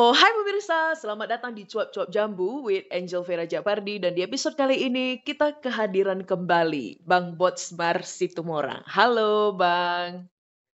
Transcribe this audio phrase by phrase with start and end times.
[0.00, 4.56] Oh, hai pemirsa, selamat datang di Cuap-Cuap Jambu with Angel Vera Japardi dan di episode
[4.56, 8.80] kali ini kita kehadiran kembali Bang Botsmar Situmorang.
[8.88, 10.24] Halo Bang.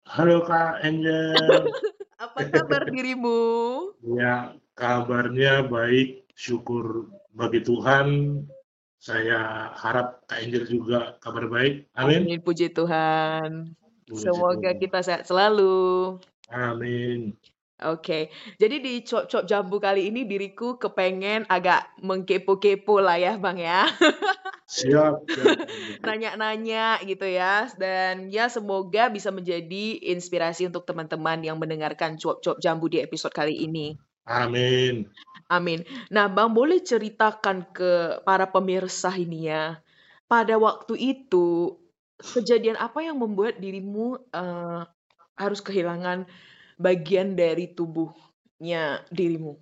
[0.06, 1.34] Halo Kak Angel.
[2.22, 3.42] Apa kabar dirimu?
[4.14, 8.46] Ya, kabarnya baik, syukur bagi Tuhan.
[9.02, 11.90] Saya harap Kak Angel juga kabar baik.
[11.98, 12.30] Amin.
[12.30, 13.74] Amin, puji Tuhan.
[14.06, 14.82] Puji Semoga Tuhan.
[14.86, 16.14] kita sehat selalu.
[16.46, 17.34] Amin.
[17.76, 23.84] Oke, jadi di Cuap-Cuap Jambu kali ini diriku kepengen agak mengkepo-kepo lah ya Bang ya.
[24.66, 25.28] Siap.
[25.28, 25.58] siap.
[26.02, 27.68] Nanya-nanya gitu ya.
[27.76, 33.54] Dan ya semoga bisa menjadi inspirasi untuk teman-teman yang mendengarkan Cuap-Cuap Jambu di episode kali
[33.62, 33.94] ini.
[34.26, 35.06] Amin.
[35.46, 35.86] Amin.
[36.10, 39.78] Nah, Bang boleh ceritakan ke para pemirsa ini ya.
[40.26, 41.78] Pada waktu itu,
[42.18, 44.82] kejadian apa yang membuat dirimu eh,
[45.38, 46.26] harus kehilangan
[46.76, 49.56] bagian dari tubuhnya dirimu?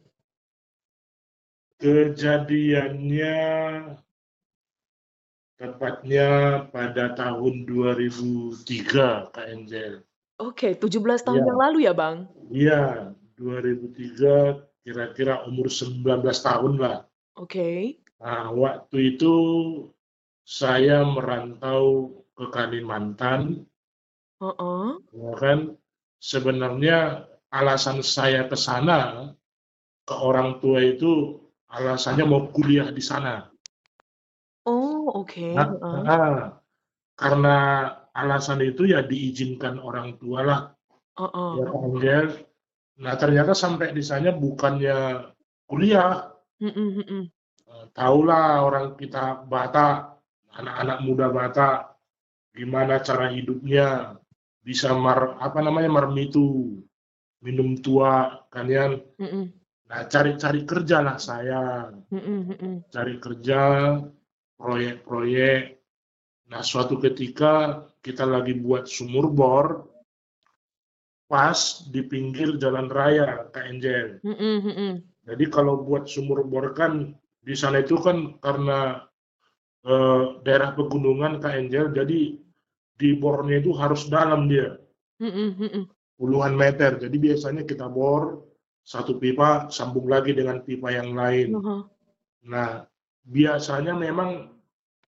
[1.78, 3.38] Kejadiannya
[5.54, 6.29] tepatnya
[6.70, 10.02] pada tahun 2003 Kak Angel.
[10.42, 11.48] Oke, 17 tahun Iya.
[11.51, 12.26] yang lalu ya, Bang?
[12.51, 12.82] Iya,
[13.38, 17.07] 2003 kira-kira umur 19 tahun lah.
[17.38, 17.98] Oke.
[18.18, 19.35] Nah, waktu itu
[20.42, 23.62] saya merantau ke Kalimantan,
[24.42, 24.87] Heeh.
[25.15, 25.59] ya kan?
[26.24, 29.28] Sebenarnya alasan saya ke sana
[30.08, 31.36] ke orang tua itu
[31.68, 33.44] alasannya mau kuliah di sana.
[34.64, 35.52] Oh, oke.
[35.52, 36.00] Nah, Heeh.
[36.00, 36.56] nah,
[37.12, 37.56] karena
[38.16, 40.60] alasan itu ya diizinkan orang tua lah,
[41.20, 41.50] Heeh.
[41.60, 42.26] ya Kak Angel.
[43.04, 45.28] Nah, ternyata sampai di sana bukannya
[45.68, 46.32] kuliah,
[46.64, 47.22] Mm-mm, mm-mm.
[47.64, 50.22] Eh, tahulah orang kita Batak,
[50.56, 51.78] anak-anak muda Batak,
[52.54, 54.16] gimana cara hidupnya,
[54.65, 56.80] bisa mar, apa namanya, marmitu,
[57.45, 58.96] minum tua, kan ya.
[59.20, 59.52] Mm-mm,
[59.84, 62.88] Nah, cari-cari kerja lah saya, mm-mm.
[62.88, 63.60] cari kerja,
[64.56, 65.76] proyek-proyek.
[66.48, 69.92] Nah, suatu ketika kita lagi buat sumur bor,
[71.28, 75.04] pas di pinggir jalan raya, mm-mm.
[75.25, 77.12] Jadi kalau buat sumur bor kan
[77.44, 79.04] di sana itu kan karena
[79.84, 82.41] eh, daerah pegunungan Angel, jadi
[82.94, 84.78] di bornya itu harus dalam dia,
[86.19, 86.99] puluhan meter.
[86.99, 88.47] Jadi biasanya kita bor
[88.84, 91.56] satu pipa sambung lagi dengan pipa yang lain.
[91.56, 91.81] Heeh.
[92.44, 92.84] Nah,
[93.25, 94.53] biasanya memang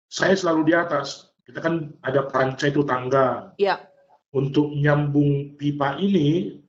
[0.09, 1.29] saya selalu di atas.
[1.47, 3.55] Kita kan ada peranca itu tangga.
[3.55, 3.87] Ya.
[4.35, 6.59] Untuk nyambung pipa ini,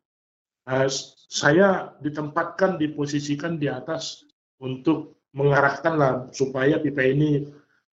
[0.70, 0.88] eh,
[1.28, 4.22] saya ditempatkan, diposisikan di atas
[4.62, 7.46] untuk mengarahkan lah supaya pipa ini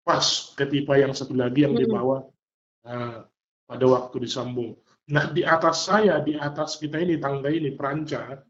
[0.05, 2.21] pas ke pipa yang satu lagi yang di bawah
[2.84, 3.19] eh,
[3.65, 4.77] pada waktu disambung.
[5.12, 8.41] Nah, di atas saya, di atas kita ini, tangga ini, peranca,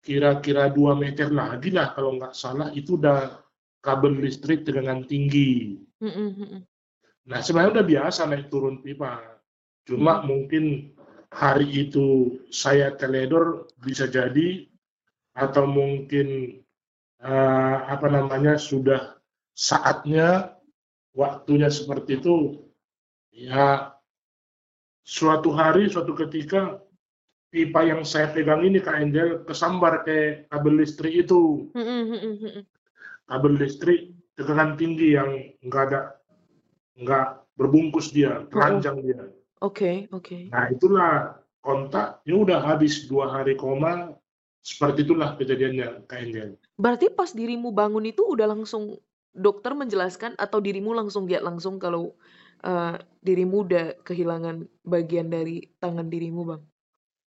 [0.00, 3.42] kira-kira dua meter lagi lah kalau nggak salah, itu udah
[3.82, 5.78] kabel listrik tegangan tinggi.
[7.26, 9.18] Nah, sebenarnya udah biasa naik turun pipa.
[9.86, 10.94] Cuma mungkin
[11.30, 14.66] hari itu saya teledor bisa jadi
[15.34, 16.58] atau mungkin
[17.22, 19.14] eh, apa namanya sudah
[19.54, 20.58] saatnya
[21.14, 22.66] waktunya seperti itu
[23.34, 23.94] ya
[25.06, 26.78] suatu hari suatu ketika
[27.50, 31.66] pipa yang saya pegang ini Kak Angel kesambar ke kabel listrik itu
[33.30, 35.30] kabel listrik tegangan tinggi yang
[35.66, 36.00] nggak ada
[37.00, 37.26] nggak
[37.58, 39.22] berbungkus dia telanjang dia
[39.60, 40.48] Oke, oke.
[40.48, 44.16] Nah itulah kontak, ya udah habis dua hari koma,
[44.64, 46.56] seperti itulah kejadiannya Kak Angel.
[46.80, 48.96] Berarti pas dirimu bangun itu udah langsung
[49.36, 52.16] dokter menjelaskan atau dirimu langsung lihat langsung kalau
[52.64, 56.62] eh, dirimu udah kehilangan bagian dari tangan dirimu, Bang?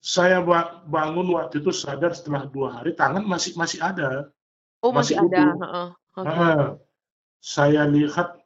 [0.01, 4.33] Saya ba- bangun waktu itu sadar setelah dua hari tangan masih masih ada.
[4.81, 5.45] Oh, masih Masih ada.
[5.61, 5.87] Heeh.
[6.11, 6.27] Oke.
[6.27, 6.65] Ah,
[7.39, 8.41] saya lihat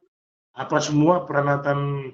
[0.56, 2.12] apa semua peralatan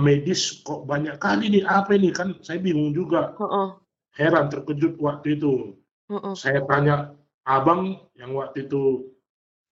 [0.00, 3.68] medis kok banyak kali nih apa ini kan saya bingung juga Heeh.
[4.16, 5.76] heran terkejut waktu itu
[6.08, 6.32] Heeh.
[6.32, 7.12] saya tanya
[7.44, 9.11] abang yang waktu itu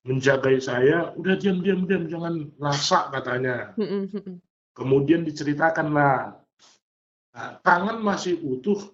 [0.07, 3.77] menjagai saya udah diam diam diam jangan lasak katanya.
[4.77, 6.41] Kemudian diceritakan lah
[7.31, 8.91] Nah, tangan masih utuh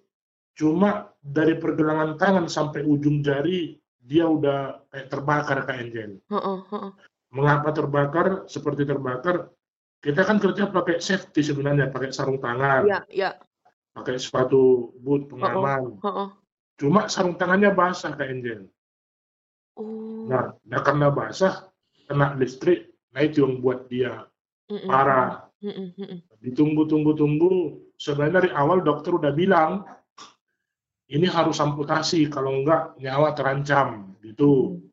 [0.56, 6.20] cuma dari pergelangan tangan sampai ujung jari dia udah kayak terbakar Kak Angel.
[7.32, 8.26] Mengapa terbakar?
[8.47, 9.50] Seperti terbakar
[10.05, 12.87] kita kan kerja pakai safety sebenarnya pakai sarung tangan.
[12.87, 13.31] Iya, iya.
[13.97, 15.97] pakai sepatu boot pengaman.
[16.76, 18.69] cuma sarung tangannya basah Kak Angel
[19.76, 20.25] Oh.
[20.25, 21.69] nah, nah karena basah
[22.08, 24.25] kena listrik nah itu yang buat dia
[24.73, 26.19] Mm-mm, parah mm-mm, mm-mm.
[26.40, 29.84] ditunggu tunggu tunggu sebenarnya dari awal dokter udah bilang
[31.06, 34.82] ini harus amputasi, kalau enggak nyawa terancam, gitu.
[34.82, 34.90] Mhm.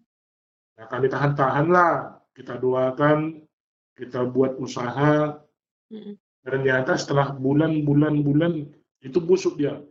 [0.77, 1.93] Nah, kami tahan-tahanlah,
[2.37, 3.41] kita doakan,
[3.97, 5.41] kita buat usaha,
[5.89, 6.13] Mhm.
[6.45, 8.69] ternyata setelah bulan-bulan-bulan,
[9.01, 9.81] itu busuk dia.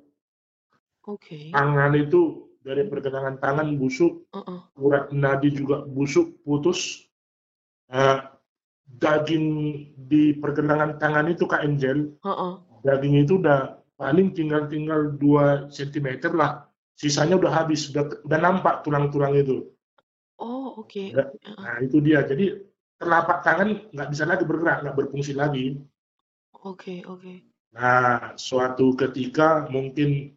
[1.11, 1.50] Oke.
[1.50, 4.61] Tangan itu, dari pergelangan tangan busuk, Heeh.
[4.79, 7.06] urat nadi juga busuk, putus.
[7.93, 8.19] Eee,
[9.03, 9.47] daging
[10.09, 12.55] di pergelangan tangan itu, Kak Angel, Heeh.
[12.87, 16.67] daging itu udah paling tinggal-tinggal 2 sentimeter lah,
[16.99, 19.70] sisanya udah habis, udah udah nampak tulang-tulang itu.
[20.38, 21.55] Oh, oke heeh.
[21.59, 22.59] nah itu dia, jadi
[22.99, 25.79] telapak tangan nggak bisa lagi bergerak, nggak berfungsi lagi.
[26.62, 27.35] Oke oke.
[27.73, 30.37] Nah, suatu ketika mungkin,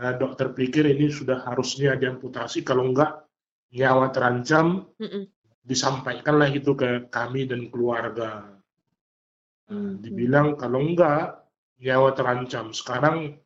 [0.00, 3.26] eee, dokter pikir ini sudah harusnya diamputasi, kalau enggak
[3.74, 5.28] nyawa terancam, Mhm.
[5.66, 8.56] disampaikanlah itu ke kami dan keluarga.
[9.68, 10.00] Nah, Mhm.
[10.00, 11.44] dibilang kalau enggak,
[11.84, 12.72] nyawa terancam.
[12.72, 13.36] Sekarang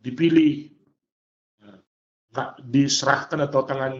[0.00, 0.72] dipilih,
[1.64, 1.78] eee,
[2.34, 3.94] nggak diserahkan atau tangan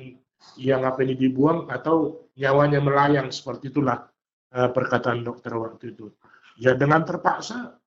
[0.58, 4.08] yang apa ini dibuang atau nyawanya melayang, seperti itulah,
[4.54, 6.10] eee, perkataan dokter waktu itu.
[6.58, 7.78] Ya dengan terpaksa,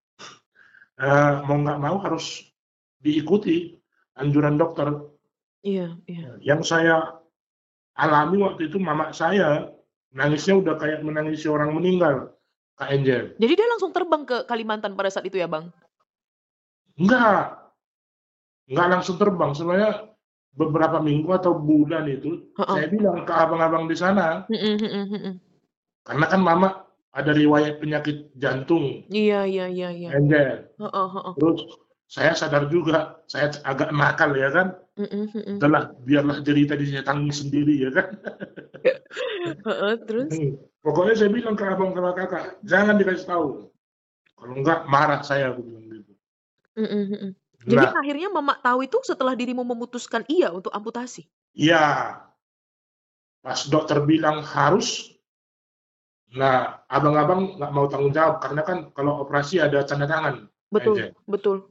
[1.02, 2.46] eee, mau nggak mau harus
[3.02, 3.81] diikuti
[4.18, 4.88] anjuran dokter.
[5.62, 6.38] Iya iya.
[6.42, 7.22] Yang saya
[7.96, 9.69] alami waktu itu mama saya,
[10.16, 12.34] nangisnya udah kayak menangisi orang meninggal,
[12.80, 13.36] Kak Angel.
[13.38, 15.69] Jadi dia langsung terbang ke Kalimantan pada saat itu ya, Bang?
[16.98, 17.62] Enggak.
[18.68, 20.12] Enggak langsung terbang, sebenarnya
[20.56, 22.75] beberapa minggu atau bulan itu, Heeh.
[22.75, 24.48] saya bilang ke abang-abang di sana.
[24.52, 25.34] Mhm mhm.
[26.02, 26.69] Karena kan mama
[27.12, 30.10] ada riwayat penyakit jantung, Iya iya iya iya.
[30.16, 30.72] Angel.
[30.80, 31.34] Heeh heeh.
[31.38, 31.62] Terus
[32.12, 34.75] saya sadar juga, saya agak nakal ya kan,
[35.56, 38.08] udahlah biarlah derita di saya tanggung sendiri ya kan.
[39.72, 40.28] Heeh, terus?
[40.28, 43.48] Hmm, pokoknya saya bilang ke abang sama kakak, jangan dikasih tahu.
[44.36, 46.12] Kalau enggak marah saya, aku bilang gitu.
[46.75, 47.31] Mhm.
[47.63, 51.31] Jadi Nah akhirnya mama tahu itu setelah dirimu memutuskan iya untuk amputasi?
[51.56, 52.19] Iya.
[53.40, 55.16] Pas dokter bilang harus,
[56.36, 61.12] nah abang-abang nggak mau tanggung jawab, karena kan kalau operasi ada tanda tangan, Betul Angel.
[61.24, 61.70] betul.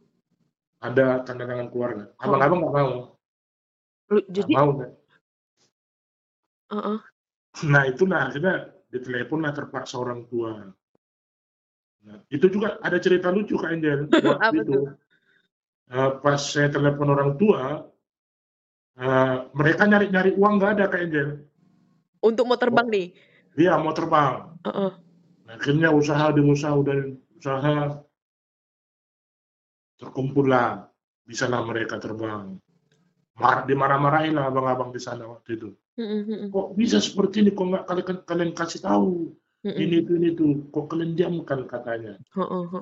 [0.81, 2.05] Ada tanda tangan keluarga.
[2.09, 2.25] Heeh.
[2.25, 2.93] Abang-abang nggak mau.
[4.11, 4.91] Lu jadi mau kan.
[6.73, 6.99] Heeh.
[7.69, 8.55] Nah itulah akhirnya
[8.89, 10.73] diteleponlah terpaksa orang tua.
[12.01, 14.73] Nah, itu juga ada cerita lucu Kak Angel, waktu itu.
[14.73, 14.85] tuh?
[15.93, 17.85] Eee, pas saya telepon orang tua,
[18.97, 21.29] eee, mereka nyari-nyari uang nggak ada Kak Angel.
[22.25, 23.07] Untuk mau terbang Wa nih?
[23.61, 24.57] iya mau terbang.
[24.65, 24.93] Heeh.
[25.51, 26.97] Akhirnya usaha demi usaha udah
[27.37, 28.01] usaha
[30.01, 30.89] terkumpullah,
[31.29, 32.57] bisalah mereka terbang.
[33.37, 35.69] Mar dimarah-marahin lah abang-abang di sana waktu itu.
[36.49, 37.51] "Kok bisa seperti ini?
[37.53, 39.33] Kok nggak kalian kalian kasih tahu?
[39.61, 42.17] Ini itu ini itu, kok kalian diamkan?" katanya.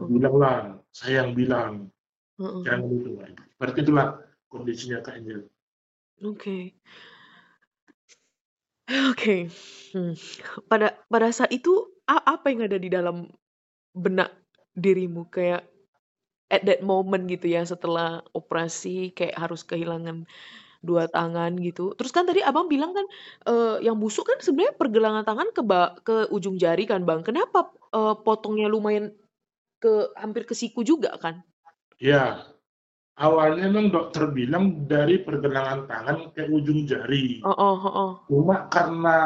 [0.07, 1.91] Bilanglah, "Saya yang bilang,
[2.39, 2.63] Heeh.
[2.63, 3.11] jangan itu."
[3.55, 4.09] Seperti itulah
[4.51, 5.43] kondisinya Kak Angel.
[6.27, 6.75] Oke.
[8.89, 9.53] Oke,
[9.93, 10.17] hmm,
[10.65, 13.29] pada pada saat itu apa yang ada di dalam
[13.93, 14.33] benak
[14.73, 15.29] dirimu?
[15.29, 15.69] Kayak
[16.53, 20.25] at that moment gitu ya, setelah operasi kayak harus kehilangan
[20.85, 21.95] 2 tangan gitu.
[21.99, 23.07] Terus kan tadi Abang bilang kan,
[23.49, 25.63] eee, yang busuk kan sebenarnya pergelangan tangan ke
[26.07, 27.23] ke ujung jari kan, Bang.
[27.27, 29.15] Kenapa, eee, potongnya lumayan
[29.83, 31.45] ke hampir ke siku juga kan?
[31.99, 32.47] Iya.
[33.19, 37.45] Awalnya memang dokter bilang dari pergelangan tangan ke ujung jari.
[37.45, 38.15] Heeh heeh.
[38.31, 39.17] Cuma karena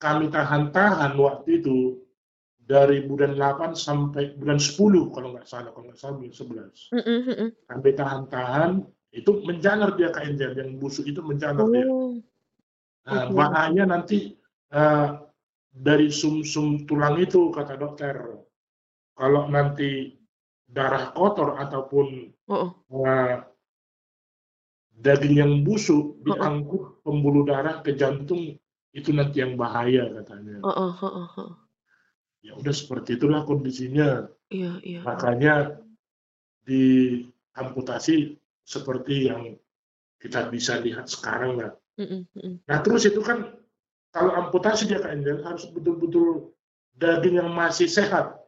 [0.00, 2.00] kami tahan-tahan waktu itu,
[2.70, 6.78] dari bulan 8 sampai bulan 10 kalau nggak salah, kalau nggak salah bulan 11.
[6.94, 7.48] Mhm mhm.
[7.66, 8.72] Kami tahan-tahan,
[9.10, 11.86] itu menjalar dia Kak Angel, yang busuk itu menjalar dia.
[11.90, 12.22] Oh.
[13.10, 13.34] Nah, Oke.
[13.34, 14.38] bahaya nanti,
[14.70, 15.08] eee,
[15.74, 18.14] dari sumsum tulang itu kata dokter.
[19.18, 20.14] Kalau nanti
[20.70, 22.06] darah kotor ataupun,
[22.46, 22.70] Heeh.
[22.94, 23.34] eee
[25.00, 26.36] daging yang busuk Heeh.
[26.38, 28.54] diangkut pembuluh darah ke jantung,
[28.94, 30.60] itu nanti yang bahaya katanya.
[30.66, 31.50] Heeh heeh heeh.
[32.40, 34.28] Ya udah seperti itulah kondisinya.
[34.48, 35.00] Iya iya.
[35.04, 35.80] Makanya
[36.64, 39.56] diamputasi seperti yang
[40.20, 41.72] kita bisa lihat sekarang lah.
[42.00, 42.54] Mhm mhm.
[42.64, 43.56] Nah terus itu kan
[44.10, 46.52] kalau amputasi dia Angel harus betul-betul
[46.96, 48.40] daging yang masih sehat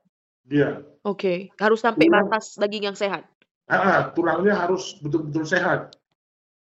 [0.42, 0.82] dia.
[1.02, 3.26] Oke, harus sampai Tulang batas daging yang sehat?
[3.72, 5.96] heeh, tulangnya harus betul-betul sehat.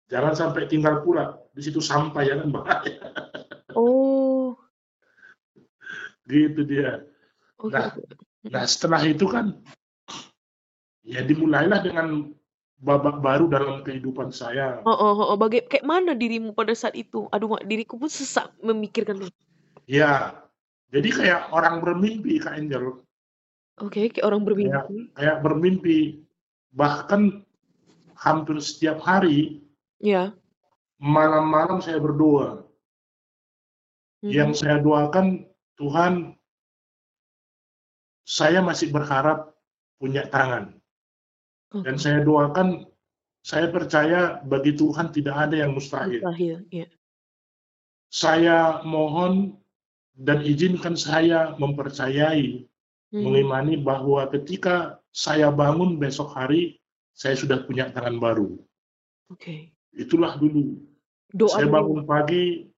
[0.08, 2.96] Jangan sampai tinggal pula, di situ sampah ya kan bahaya.
[3.76, 4.56] Oh.
[6.28, 7.04] Gitu dia.
[7.70, 7.94] Nah
[8.42, 9.54] nah setelah itu kan
[11.06, 12.34] ya dimulailah dengan
[12.82, 14.82] babak baru dalam kehidupan saya.
[14.82, 17.30] Heeh heeh, baga kayak mana dirimu pada saat itu?
[17.30, 19.30] Aduh Mak, diriku pun sesak memikirkan tuh.
[19.86, 20.34] Ya,
[20.90, 23.02] jadi kayak orang bermimpi Kak Angel.
[23.78, 24.96] Oke, kayak orang Kayak bermimpi.
[25.14, 25.98] kayak bermimpi.
[26.74, 27.46] Bahkan
[28.18, 29.62] hampir setiap hari
[30.02, 30.34] Iya.
[30.98, 32.66] Malam-malam saya berdoa.
[34.22, 34.58] Yang Mhm.
[34.58, 35.26] saya doakan,
[35.78, 36.34] "Tuhan"
[38.22, 39.52] "saya masih berharap
[39.98, 40.76] punya tangan."
[41.72, 42.84] Dan saya doakan,
[43.40, 46.20] saya percaya bagi Tuhan tidak ada yang mustahil.
[46.20, 46.86] Mustahil, iya.
[48.12, 49.56] Saya mohon
[50.12, 52.68] dan izinkan saya mempercayai,
[53.12, 53.22] Mhm.
[53.24, 56.76] mengimani bahwa ketika saya bangun besok hari,
[57.16, 58.56] saya sudah punya tangan baru.
[59.32, 59.72] Oke.
[59.96, 60.76] Itulah dulu.
[61.32, 61.76] Doa Saya dulu.
[61.76, 62.68] bangun pagi,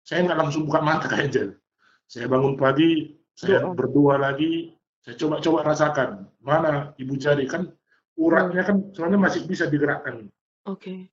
[0.00, 1.60] saya nggak langsung buka mata Angel.
[2.08, 3.76] Saya bangun pagi, saya Doa.
[3.76, 7.72] berdoa lagi, saya coba-coba rasakan, mana ibu jari, kan
[8.20, 10.28] uratnya kan soalnya masih bisa digerakkan.
[10.68, 11.08] Oke.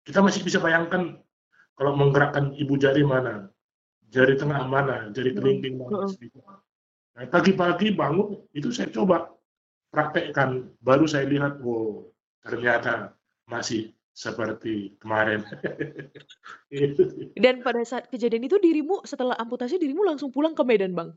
[0.00, 1.20] Kita masih bisa bayangkan
[1.76, 3.52] kalau menggerakkan ibu jari mana,
[4.08, 6.08] jari tengah mana, jari kelingking mana.
[7.16, 9.28] Nah, pagi-pagi bangun, itu saya coba
[9.92, 12.08] praktekkan, baru saya lihat, oh
[12.40, 13.12] ternyata
[13.44, 15.44] masih seperti kemarin.
[17.44, 21.12] Dan pada saat kejadian itu dirimu setelah amputasi dirimu langsung pulang ke Medan, Bang?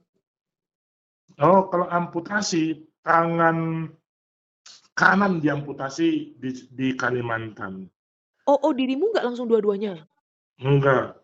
[1.42, 3.90] Oh, kalau amputasi, tangan
[4.94, 7.90] kanan diamputasi di di Kalimantan.
[8.48, 10.04] Oh oh dirimu nggak langsung dua-duanya?
[10.62, 11.18] Enggak.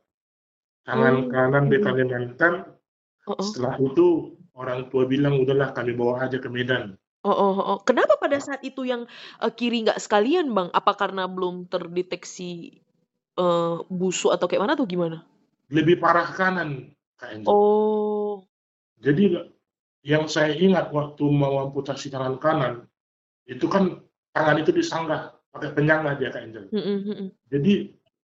[0.87, 1.77] Tangan Oh, kanan di.
[1.77, 2.53] Kalimantan,
[3.27, 3.37] Heeh.
[3.43, 4.07] setelah itu
[4.57, 7.77] orang tua bilang, "Udahlah kami bawa aja ke Medan." Heeh heeh.
[7.83, 9.03] Kenapa pada saat itu yang,
[9.43, 10.71] eee, kiri nggak sekalian, Bang?
[10.71, 12.79] Apa karena belum terdeteksi,
[13.39, 15.27] eee, busuk atau kayak mana atau gimana?
[15.69, 17.53] Lebih parah kanan, Angel.
[17.53, 18.49] Oh.
[18.97, 19.23] Jadi
[20.03, 22.73] yang saya ingat waktu mau amputasi tangan kanan,
[23.47, 23.99] itu kan
[24.31, 26.65] tangan itu disanggah, pakai penyangga dia, Kak Angel.
[26.71, 27.27] Mhm mhm.
[27.51, 27.73] Jadi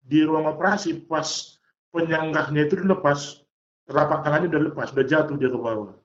[0.07, 1.59] di ruang operasi pas
[1.91, 3.43] penyanggahnya itu dilepas,
[3.87, 5.95] telapak tangannya udah lepas, udah jatuh dia ke bawah.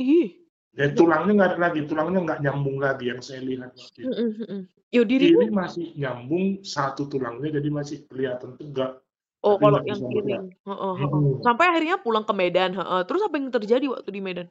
[0.00, 0.40] Ih.
[0.72, 4.08] Dan tulangnya nggak ada lagi, tulangnya nggak nyambung lagi yang saya lihat waktu itu.
[4.08, 4.60] Mhm mhm.
[4.92, 9.01] Yo dirimu masih nyambung, satu tulangnya jadi masih kelihatan tegak,
[9.42, 10.44] Oh tapi kalau nggak yang bisa kiri, bergerak.
[10.70, 11.10] heeh heeh.
[11.10, 11.42] Mhm.
[11.42, 13.00] Sampai akhirnya pulang ke Medan, heeh.
[13.10, 14.46] Terus apa yang terjadi waktu di Medan?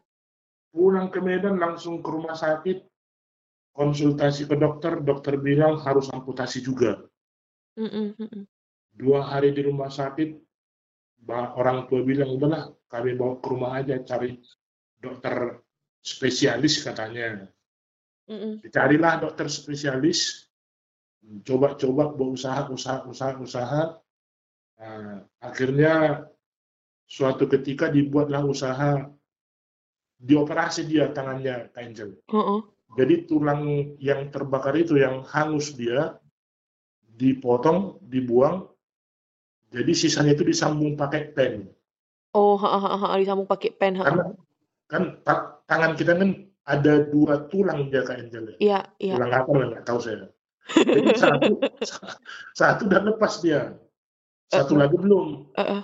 [0.75, 2.83] Pulang ke Medan langsung ke rumah sakit,
[3.71, 7.07] konsultasi ke dokter, dokter bilang harus amputasi juga.
[7.79, 8.43] Mhm mhm.
[8.99, 10.35] 2 hari di rumah sakit,
[11.23, 14.35] ba orang tua bilang, "Udahlah kami bawa ke rumah aja, cari
[14.99, 15.63] dokter
[16.03, 17.47] spesialis," katanya.
[18.27, 18.59] Mhm.
[18.59, 20.51] Dicarilah dokter spesialis,
[21.47, 23.81] coba-coba berusaha usaha usaha usaha,
[24.81, 26.25] eee, akhirnya
[27.05, 29.05] suatu ketika dibuatlah usaha,
[30.21, 32.17] dioperasi dia tangannya, Angel.
[32.29, 32.59] Heeh.
[32.91, 36.19] Jadi tulang yang terbakar itu, yang hangus dia,
[37.07, 38.67] dipotong, dibuang,
[39.71, 41.71] jadi sisanya itu disambung pakai pen.
[42.35, 44.05] Oh, heeh heeh heeh, disambung pakai pen, heeh.
[44.07, 44.25] Karena
[44.91, 46.29] kan ta tangan kita kan
[46.67, 48.55] ada 2 tulang dia, Kak Angel, ya.
[48.59, 49.13] Iya iya.
[49.15, 50.27] Tulang apa nggak tahu saya.
[50.71, 51.53] Jadi satu
[52.59, 53.79] satu udah lepas dia,
[54.51, 54.81] satu Heeh.
[54.83, 55.27] lagi belum.
[55.55, 55.83] Heeh.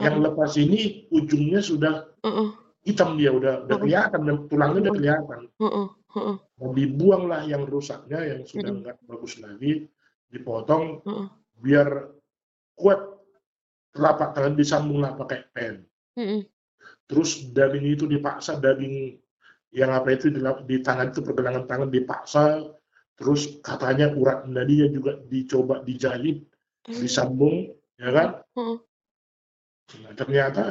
[0.00, 0.24] Yang Heeh.
[0.24, 0.80] lepas ini
[1.12, 1.94] ujungnya sudah
[2.24, 2.48] Heeh.
[2.88, 5.40] hitam dia, udah udah kelihatan, tulangnya udah kelihatan.
[5.60, 6.36] Heeh heeh.
[6.58, 9.86] Dan dibuanglah yang rusaknya, yang sudah nggak bagus lagi,
[10.32, 11.02] dipotong,
[11.60, 11.88] biar
[12.78, 13.00] kuat
[13.92, 15.74] telapak tangan disambunglah pakai pen.
[17.10, 19.20] Terus daging itu dipaksa, daging
[19.72, 22.62] yang apa itu di di tangan itu pergelangan tangan dipaksa,
[23.16, 26.44] terus katanya urat nadinya juga dicoba dijahit,
[26.88, 27.00] Mmm.
[27.02, 27.72] disambung,
[28.02, 28.28] ya kan.
[28.58, 28.78] Heeh.
[30.02, 30.64] Nah, ternyata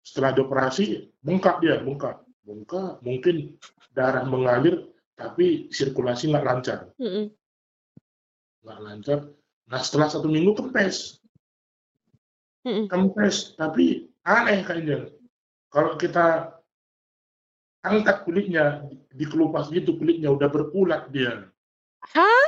[0.00, 2.24] setelah dioperasi bengkak dia, bengkak.
[2.44, 3.56] Bengkak, mungkin
[3.92, 6.78] darah mengalir tapi sirkulasi nggak lancar.
[8.64, 9.18] Nggak lancar.
[9.64, 11.20] Nah, setelah 1 minggu kempes.
[12.68, 12.88] Mhm.
[12.88, 15.08] Kempes, tapi aneh kayaknya.
[15.72, 16.52] Kalau kita
[17.84, 21.48] angkat kulitnya, dikelupas gitu kulitnya, udah berulat dia.
[22.12, 22.43] Hah?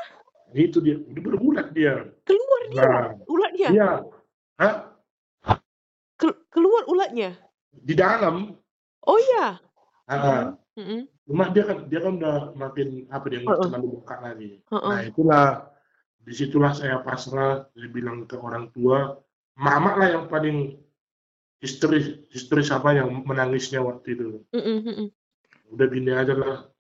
[0.57, 2.09] Itu dia, udah berulat dia.
[2.25, 3.69] Keluar dia Nah, ulatnya?
[3.69, 3.91] iya.
[4.57, 4.75] Hah?
[6.17, 7.37] Kel keluar ulatnya?
[7.77, 8.57] Di dalam.
[9.05, 9.61] Oh iya?
[10.09, 10.41] Heeh.
[10.81, 11.01] Mhm mhm.
[11.27, 13.69] Cuma dia kan dia kan udah makin apa dia, nggak Heeh.
[13.69, 14.51] terlalu bengkak lagi.
[14.65, 14.89] Heeh.
[14.89, 15.45] Nah, itulah
[16.25, 19.21] di situlah saya pasrah, saya bilang ke orang tua,
[19.61, 20.81] mama lah yang paling
[21.61, 24.41] histeris histeris apa yang menangisnya waktu itu.
[24.57, 25.07] Mhm mhm.
[25.75, 26.71] Udah gini aja lah,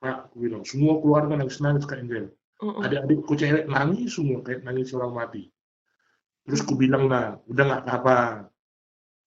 [0.00, 2.32] Pak, aku bilang, semua keluarga nangis-nangis Kak Angel.
[2.62, 2.82] Heeh.
[2.86, 5.42] Adik-adikku cewek nangis semua, kayak nangis orang mati.
[6.46, 8.18] Terus kubilang lah, "Udah nggak apa-apa,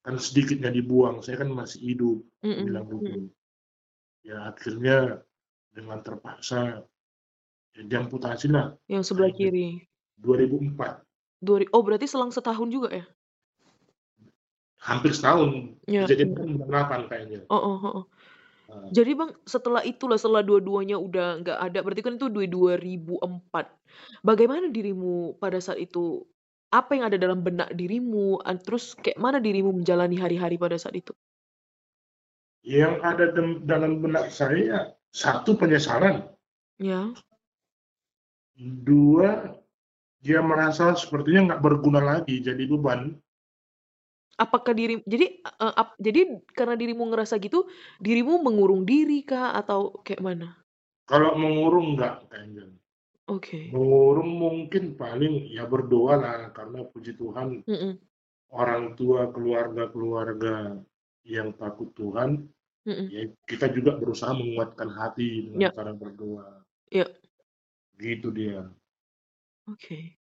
[0.05, 3.31] kan sedikitnya dibuang, saya kan masih hidup," Mhm bilang gitu.
[4.25, 5.21] Ya akhirnya
[5.75, 6.87] dengan terpaksa,
[7.75, 9.83] ya diamputasilah Yang sebelah kiri.
[10.19, 11.03] 2004.
[11.43, 13.05] Dua oh berarti selang setahun juga ya?
[14.79, 16.37] Hampir setahun, Iya kejadian iya.
[16.37, 17.39] kan 8 kayaknya.
[17.51, 17.77] Heeh
[18.65, 24.25] Jadi Bang, setelah itulah, setelah dua-duanya udah nggak ada, berarti kan itu di 2004.
[24.25, 26.25] Bagaimana dirimu pada saat itu?
[26.73, 28.41] Apa yang ada dalam benak dirimu?
[28.65, 31.13] Terus kayak mana dirimu menjalani hari-hari pada saat itu?
[32.65, 33.25] Yang ada
[33.61, 36.25] dalam benak saya, satu penyesalan.
[36.81, 37.13] Ya.
[38.57, 39.61] Dua,
[40.25, 43.13] dia merasa sepertinya nggak berguna lagi, jadi beban.
[44.39, 47.71] Apakah diri jadi, eee, ap jadi karena dirimu ngerasa gitu,
[48.03, 50.59] dirimu mengurung diri kah atau kayak mana?
[51.09, 52.65] Kalau mengurung nggak kayaknya.
[53.27, 53.75] Oke.
[53.75, 58.05] Mengurung mungkin paling ya berdoa lah, karena puji Tuhan Mhm.
[58.53, 60.79] orang tua, keluarga-keluarga
[61.35, 62.31] yang takut Tuhan,
[62.85, 63.15] Mhm.
[63.15, 65.75] ya kita juga berusaha menguatkan hati dengan Ya.
[65.75, 66.65] cara berdoa.
[66.91, 67.05] Ya.
[67.99, 68.75] Gitu dia.
[69.67, 70.17] Oke.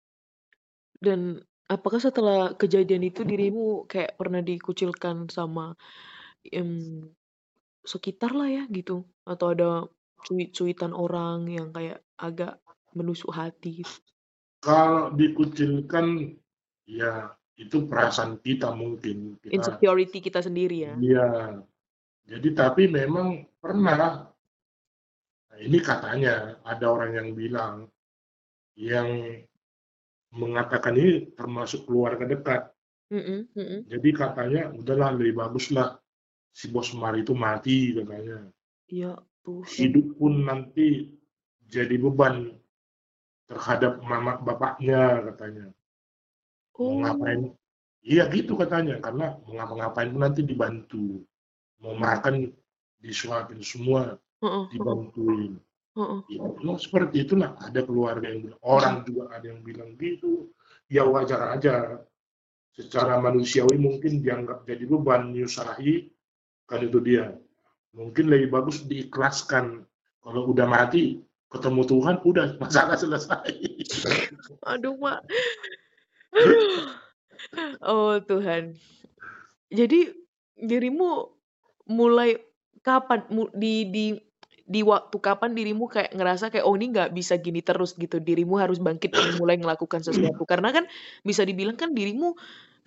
[1.01, 5.75] Dan apakah setelah kejadian itu dirimu kayak pernah dikucilkan sama,
[6.47, 7.11] mmm,
[7.85, 9.05] sekitar lah ya gitu?
[9.25, 9.85] Atau ada
[10.21, 12.61] cuit-cuitan orang yang kayak agak
[12.93, 13.93] menusuk hati gitu?
[14.61, 16.37] Kalau dikucilkan,
[16.85, 20.93] ya itu perasaan kita mungkin, kita Insecurity kita sendiri ya?
[20.97, 21.29] Iya.
[22.29, 24.29] Jadi tapi memang pernah
[25.51, 27.75] nah ini katanya, ada orang yang bilang,
[28.79, 29.09] yang
[30.31, 32.61] mengatakan ini termasuk keluarga dekat.
[33.11, 33.85] Mhm mhm.
[33.91, 35.97] Jadi katanya, "Udahlah lebih baguslah
[36.53, 38.51] si Bos Mar itu mati," katanya.
[38.89, 39.23] Ya.
[39.77, 41.11] "Hidup pun nanti
[41.69, 42.57] jadi beban
[43.49, 45.65] terhadap mama bapaknya," katanya.
[46.85, 47.01] "Mau Oh.
[47.03, 47.41] ngapain"
[48.01, 51.21] iya gitu katanya, karena mau ngapa-ngapain pun nanti dibantu.
[51.81, 52.49] Mau makan
[53.03, 54.17] disuapin semua,
[54.71, 55.61] dibantuin.
[55.91, 56.19] Heeh.
[56.31, 60.51] Ya memang seperti itulah, ada keluarga yang bilang orang juga ada yang bilang gitu,
[60.87, 61.99] ya wajar aja.
[62.71, 66.07] Secara manusiawi mungkin dianggap jadi beban, nyusahi,
[66.63, 67.35] kan itu dia.
[67.91, 69.83] Mungkin lebih bagus diikhlaskan.
[70.23, 71.19] Kalau udah mati,
[71.51, 73.51] ketemu Tuhan, udah masalah selesai.
[74.63, 75.19] Aduh, Mak.
[77.81, 78.77] Oh Tuhan.
[79.73, 80.13] Jadi
[80.61, 81.25] dirimu
[81.89, 82.37] mulai
[82.85, 84.05] kapan mu di di
[84.71, 88.55] di waktu kapan dirimu kayak ngerasa kayak, "Oh ini nggak bisa gini terus," gitu, dirimu
[88.63, 90.43] harus bangkit dan mulai melakukan sesuatu?
[90.47, 90.85] Karena kan
[91.27, 92.33] bisa dibilang kan dirimu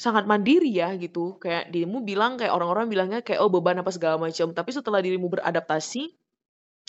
[0.00, 4.16] sangat mandiri ya gitu, kayak dirimu bilang kayak orang-orang bilangnya kayak, "Oh beban apa segala
[4.18, 6.02] macam," tapi setelah dirimu beradaptasi,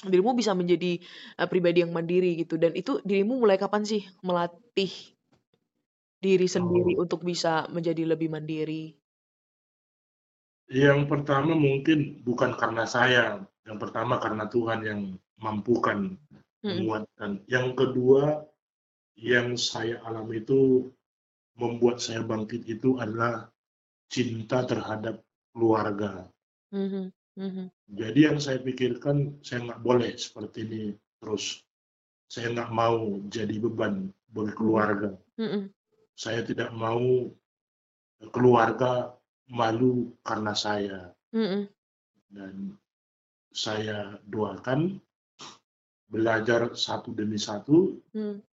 [0.09, 0.99] dirimu bisa menjadi,
[1.39, 4.91] eee, pribadi yang mandiri gitu, dan itu dirimu mulai kapan sih melatih
[6.23, 7.03] diri sendiri Oh.
[7.03, 8.95] untuk bisa menjadi lebih mandiri?
[10.69, 15.01] Yang pertama mungkin bukan karena saya, yang pertama karena Tuhan yang
[15.41, 16.13] mampukan,
[16.61, 17.41] menguatkan.
[17.49, 18.45] Yang kedua,
[19.17, 20.89] yang saya alami itu
[21.55, 23.49] membuat saya bangkit itu adalah
[24.11, 25.23] cinta terhadap
[25.55, 26.29] keluarga.
[26.71, 27.67] Mhm mhm.
[27.91, 30.81] Jadi yang saya pikirkan, saya nggak boleh seperti ini
[31.19, 31.61] terus.
[32.25, 35.13] Saya nggak mau jadi beban bagi keluarga.
[35.37, 35.69] Mhm.
[36.15, 37.29] Saya tidak mau
[38.33, 39.13] keluarga
[39.51, 41.13] malu karena saya.
[41.31, 41.69] Mhm.
[42.31, 42.75] Dan
[43.55, 44.99] saya doakan
[46.11, 48.43] belajar satu demi satu, Mmm.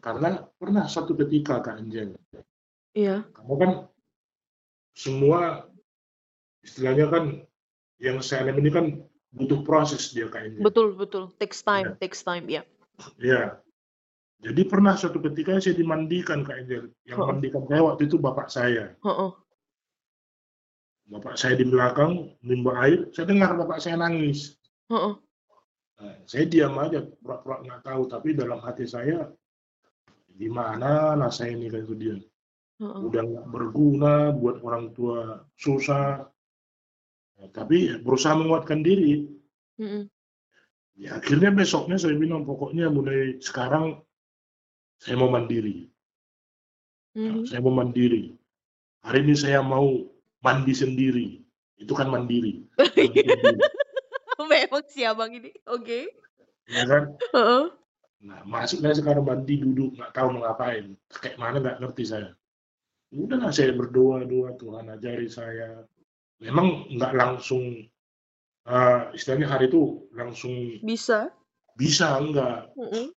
[0.00, 2.16] karena pernah satu ketika Kak Anjel,
[2.96, 3.28] Iya.
[3.36, 3.70] kamu kan
[4.96, 5.68] semua
[6.64, 7.24] istilahnya kan
[8.00, 8.86] yang saya alami ini kan
[9.36, 10.64] butuh proses dia Kak Anjel.
[10.64, 12.00] Betul betul, takes time Iya.
[12.00, 12.64] takes time, ya.
[13.20, 13.60] Iya.
[14.42, 17.28] Jadi pernah suatu ketika saya dimandikan Kak Anjel, yang Heeh.
[17.30, 18.96] mandikan saya waktu itu bapak saya.
[18.98, 19.30] Heeh.
[21.12, 24.56] Bapak saya di belakang nimba air, saya dengar bapak saya nangis.
[24.88, 25.14] Heeh.
[26.00, 29.28] Nah, saya diam aja, pura-pura nggak tahu, tapi dalam hati saya,
[30.32, 32.16] "Gimana lah saya ini," kata dia.
[32.80, 33.00] Heeh.
[33.04, 36.24] "Udah nggak berguna, buat orang tua susah."
[37.36, 39.28] Nah, tapi berusaha menguatkan diri.
[39.76, 40.08] Mhm.
[40.96, 44.00] Ya akhirnya besoknya saya bilang, "Pokoknya mulai sekarang
[44.96, 45.92] saya mau mandiri."
[47.12, 47.44] Mhm.
[47.44, 48.32] saya mau mandiri.
[49.04, 50.11] Hari ini saya mau
[50.42, 51.40] mandi sendiri.
[51.78, 53.58] Itu kan mandiri, mandi sendiri.
[54.52, 56.10] Memang sih Abang ini, oke.
[56.70, 57.14] Ya kan?
[57.34, 57.64] Heeh.
[58.22, 60.94] Nah, masuklah sekarang mandi, duduk, nggak tahu mau ngapain.
[61.10, 62.30] Kayak mana nggak ngerti saya.
[63.10, 65.82] Udahlah saya berdoa, doa, Tuhan ajari saya.
[66.38, 67.82] Memang nggak langsung,
[68.66, 70.54] eee, istilahnya hari itu langsung
[70.86, 71.30] Bisa.
[71.74, 72.70] bisa, enggak.
[72.78, 73.10] Mhm.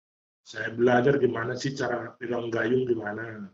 [0.42, 3.50] Saya belajar gimana sih cara pegang gayung gimana.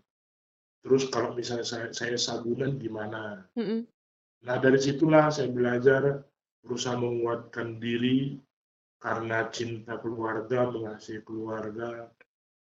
[0.85, 3.45] Terus kalau misalnya saya saya sabunan gimana.
[3.59, 3.87] Mhm.
[4.47, 6.23] Nah, dari situlah saya belajar
[6.63, 8.39] berusaha menguatkan diri
[9.03, 12.07] karena cinta keluarga, mengasihi keluarga.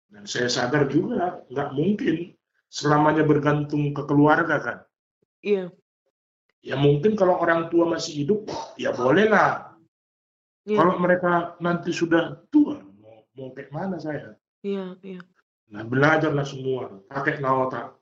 [0.09, 2.37] Dan saya sadar juga nggak mungkin
[2.69, 4.77] selamanya bergantung ke keluarga kan.
[5.41, 5.73] Iya.
[6.63, 8.47] Ya mungkin kalau orang tua masih hidup,
[8.79, 9.73] ya bolehlah
[10.63, 10.77] Iya.
[10.79, 14.39] Kalau mereka nanti sudah tua, mau, mau kayak mana saya?
[14.63, 15.19] Iya, iya.
[15.75, 17.99] Nah, belajarlah semua, pakai otak.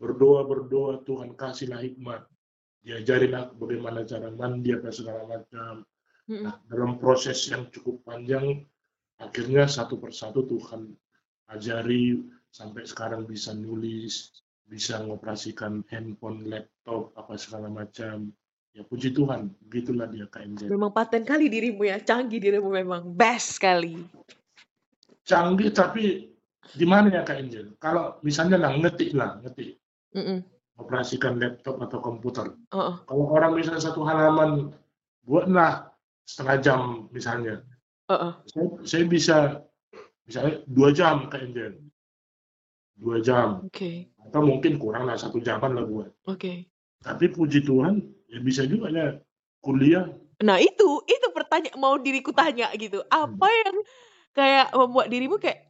[0.00, 2.24] Berdoa, berdoa, Tuhan kasihlah hikmat.
[2.80, 5.84] Diajarin aku bagaimana cara mandi, apa segala macam.
[6.30, 8.64] Nah, dalam proses yang cukup panjang,
[9.20, 10.88] akhirnya satu persatu Tuhan
[11.52, 12.16] ajari
[12.48, 14.32] sampai sekarang bisa nulis,
[14.64, 18.32] bisa mengoperasikan handphone, laptop, apa segala macam.
[18.70, 20.70] Ya puji Tuhan, begitulah dia KMZ.
[20.70, 23.98] Memang paten kali dirimu ya, canggih dirimu memang best sekali.
[25.26, 26.30] Canggih tapi
[26.70, 27.82] di mana ya KMZ?
[27.82, 29.79] Kalau misalnya lah ngetik lah, ngetik,
[30.16, 30.42] Mm-mm.
[30.80, 32.56] operasikan laptop atau komputer.
[32.72, 32.96] Oh, oh.
[33.04, 34.72] Kalau orang misalnya satu halaman,
[35.28, 35.92] buatlah
[36.24, 36.80] setengah jam
[37.12, 37.60] misalnya.
[38.08, 38.32] Oh, oh.
[38.48, 39.36] Saya, saya bisa
[40.24, 41.78] misalnya dua jam KMZ.
[43.00, 43.64] Dua jam.
[43.64, 46.10] Oke, Atau mungkin kurang lah, satu jaman lah buat.
[46.28, 46.68] oke.
[47.00, 49.16] Tapi puji Tuhan, ya bisa juga ya
[49.64, 50.04] kuliah.
[50.44, 53.00] Nah itu, itu pertanyaan mau diriku tanya gitu.
[53.08, 53.76] Apa yang
[54.36, 55.64] kayak membuat dirimu kayak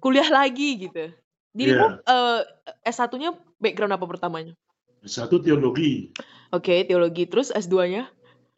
[0.00, 1.08] kuliah lagi gitu?
[1.56, 2.40] Dirimu eh,
[2.84, 3.32] S1-nya
[3.64, 4.52] background apa pertamanya?
[5.04, 6.12] S1 teologi,
[6.54, 7.24] Oke, teologi.
[7.26, 8.06] Terus S2-nya?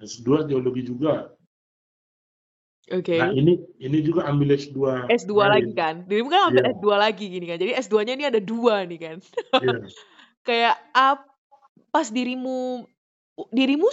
[0.02, 1.32] S2 teologi juga.
[2.86, 3.18] Oke.
[3.18, 5.10] Nah ini ini juga ambil S2.
[5.10, 5.50] S2 lain.
[5.50, 5.94] lagi kan?
[6.06, 6.72] Dirimu kan ambil Iya.
[6.78, 7.58] S2 lagi gini kan.
[7.58, 9.16] Jadi S2-nya ini ada dua nih kan.
[9.64, 9.78] Iya.
[10.46, 10.76] Kayak
[11.90, 12.86] pas dirimu
[13.50, 13.90] dirimu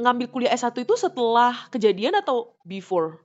[0.00, 3.20] ngambil kuliah S1 itu setelah kejadian atau before?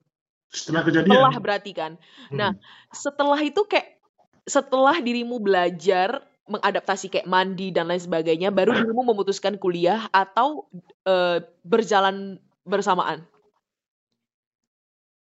[0.51, 1.15] Setelah kejadian.
[1.15, 1.95] Setelah berarti kan.
[2.27, 2.51] hmm, Nah,
[2.91, 3.95] setelah itu kayak
[4.43, 10.67] setelah dirimu belajar mengadaptasi kayak mandi dan lain sebagainya, baru dirimu memutuskan kuliah atau
[11.05, 13.23] eh, berjalan bersamaan.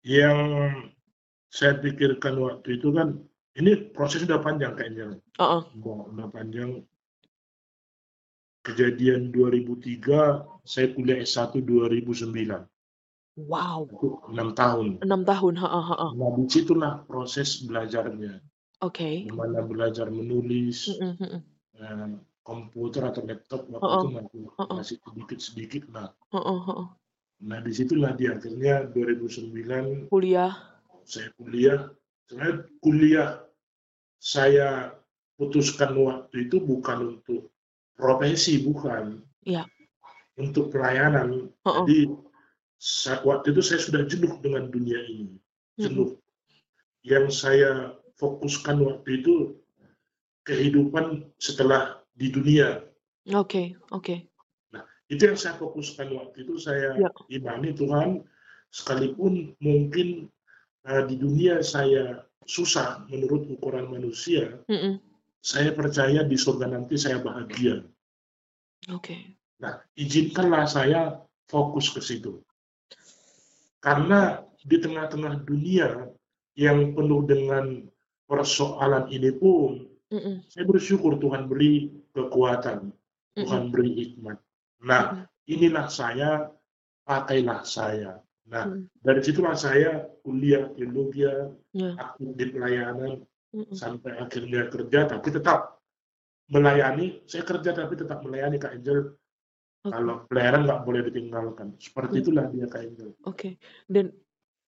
[0.04, 0.36] yang
[1.48, 3.24] saya pikirkan waktu itu kan,
[3.56, 5.16] ini proses sudah panjang kayaknya.
[5.40, 5.62] Heeh.
[5.80, 6.84] Udah, udah panjang.
[8.64, 12.68] Kejadian 2003, saya kuliah S1 2009.
[13.34, 14.88] Wow, Itu 6 tahun.
[15.02, 15.54] enam tahun.
[15.58, 16.12] Heeh, heeh.
[16.16, 18.40] Nah, di situlah proses belajarnya.
[18.84, 19.24] Oke.
[19.24, 21.40] Gimana belajar menulis, mm-mm.
[21.80, 22.08] eh,
[22.44, 24.68] komputer atau laptop waktu Oh, itu masih, oh.
[24.76, 26.12] masih sedikit-sedikit lah.
[26.36, 26.88] Heeh, heeh.
[27.44, 30.52] Nah, di situlah di akhirnya 2009 Kuliah.
[31.04, 31.92] saya kuliah.
[32.28, 33.30] Sebenarnya kuliah
[34.20, 34.96] saya
[35.36, 37.52] putuskan waktu itu bukan untuk
[37.96, 39.20] profesi, bukan.
[39.44, 39.68] Iya.
[40.40, 41.52] Untuk pelayanan.
[41.68, 41.84] Heeh.
[41.88, 42.00] Jadi
[42.80, 45.36] sa- waktu itu saya sudah jenuh dengan dunia ini.
[45.76, 46.16] Jenuh.
[47.04, 47.72] Yang saya
[48.24, 49.60] fokuskan waktu itu
[50.48, 52.88] kehidupan setelah di dunia.
[53.36, 54.32] Oke, oke.
[55.12, 57.12] Itu yang saya fokuskan waktu itu saya Ya.
[57.28, 58.24] imani Tuhan
[58.72, 60.32] sekalipun mungkin
[60.88, 65.00] eh, di dunia saya susah menurut ukuran manusia, Mm-mm.
[65.44, 67.84] saya percaya di surga nanti saya bahagia.
[68.92, 69.36] Oke.
[69.64, 72.44] Nah, izinkanlah saya fokus ke situ.
[73.80, 76.08] Karena di tengah-tengah dunia
[76.56, 77.84] yang penuh dengan
[78.26, 80.46] persoalan ini pun, Mm-mm.
[80.50, 83.44] saya bersyukur Tuhan beri kekuatan, Mm-mm.
[83.44, 84.38] Tuhan beri hikmat.
[84.84, 86.52] Nah, inilah saya,
[87.04, 88.20] pakailah saya.
[88.44, 88.92] Nah, Mm.
[89.00, 91.96] dari situlah saya kuliah teologi, Ya.
[91.96, 93.24] aktif di pelayanan,
[93.56, 93.72] Mm-mm.
[93.76, 95.80] sampai akhirnya kerja, tapi tetap
[96.52, 97.24] melayani.
[97.24, 99.16] Saya kerja tapi tetap melayani Kak Angel.
[99.84, 99.92] Oke.
[99.96, 101.76] Kalau pelayanan nggak boleh ditinggalkan.
[101.80, 102.24] Seperti Hmm.
[102.24, 103.10] itulah dia Kak Angel.
[103.24, 103.60] Oke.
[103.88, 104.12] Dan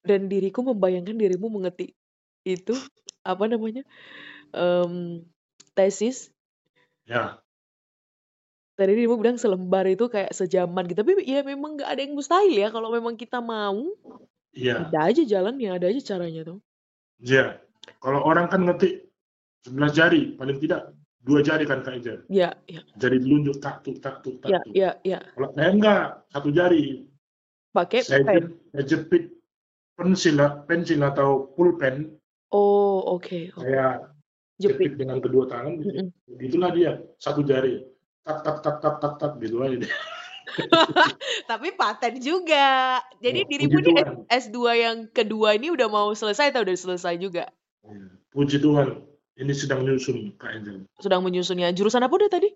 [0.06, 1.98] dan diriku membayangkan dirimu mengetik
[2.46, 2.76] itu
[3.26, 3.82] apa namanya?
[4.54, 5.26] Em,
[5.74, 6.30] tesis.
[7.06, 7.42] Ya,
[8.76, 11.00] Tadi dirimu bilang selembar itu kayak sejaman gitu.
[11.00, 13.88] Tapi ya memang nggak ada yang mustahil ya kalau memang kita mau.
[14.52, 16.60] iya, Ada aja jalannya, ada aja caranya tuh.
[17.24, 17.60] iya.
[18.04, 19.08] Kalau orang kan ngetik
[19.64, 22.18] 11 jari, paling tidak dua jari kan Kak Angel.
[22.30, 24.74] Ya, ya, Jari telunjuk tak tuk tak tuk tak ya, tuk.
[24.76, 25.20] ya, ya.
[25.34, 26.84] Kalau saya enggak, satu jari.
[27.72, 28.56] Pakai Saya, pen.
[28.74, 29.24] saya jepit
[29.96, 32.14] pensil, pensil atau pulpen,
[32.56, 33.52] Oh, oke.
[33.52, 33.68] oke.
[33.68, 34.08] saya
[34.56, 34.96] Jepit.
[34.96, 35.84] dengan kedua tangan.
[35.84, 35.92] gitu.
[35.92, 36.40] Mm-mm.
[36.40, 37.84] Itulah dia, satu jari.
[38.24, 39.76] Tak tak tak tak tak tak gitu aja.
[39.76, 39.92] deh.
[41.52, 42.98] Tapi paten juga.
[43.20, 44.08] Jadi Ya, dirimu Tuhan.
[44.32, 47.52] S2 yang kedua ini udah mau selesai atau udah selesai juga?
[47.84, 48.00] Ya,
[48.32, 49.04] Puji Tuhan,
[49.36, 50.88] ini sedang nyusun Kak Angel.
[51.04, 51.76] Sedang menyusunnya.
[51.76, 52.50] Jurusan apa udah tadi?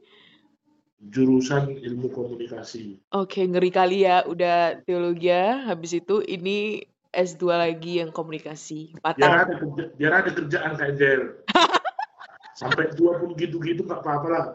[0.99, 2.99] Jurusan ilmu komunikasi.
[3.15, 4.23] Oke, ngeri kali ya.
[4.27, 5.67] Udah teologi ya.
[5.67, 8.93] Habis itu ini S2 lagi yang komunikasi.
[8.93, 9.29] Biar Paten.
[9.33, 11.21] ada, kerja, biar ada kerjaan Kak Angel.
[12.59, 14.45] Sampai tua pun gitu-gitu nggak apa-apa lah.